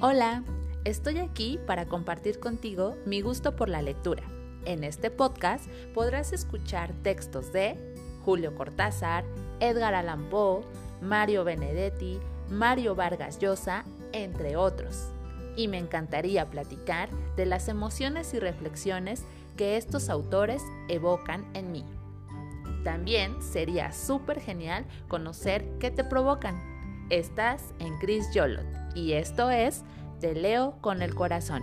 [0.00, 0.44] Hola,
[0.84, 4.22] estoy aquí para compartir contigo mi gusto por la lectura.
[4.64, 7.76] En este podcast podrás escuchar textos de
[8.24, 9.24] Julio Cortázar,
[9.58, 10.62] Edgar Allan Poe,
[11.02, 15.08] Mario Benedetti, Mario Vargas Llosa, entre otros.
[15.56, 19.24] Y me encantaría platicar de las emociones y reflexiones
[19.56, 21.84] que estos autores evocan en mí.
[22.84, 26.77] También sería súper genial conocer qué te provocan.
[27.10, 29.82] Estás en Chris Yolot y esto es
[30.20, 31.62] Te leo con el corazón.